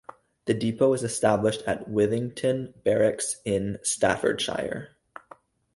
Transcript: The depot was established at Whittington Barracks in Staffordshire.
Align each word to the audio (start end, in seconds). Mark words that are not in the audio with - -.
The 0.45 0.55
depot 0.55 0.89
was 0.89 1.03
established 1.03 1.61
at 1.67 1.87
Whittington 1.87 2.73
Barracks 2.83 3.39
in 3.45 3.77
Staffordshire. 3.83 4.95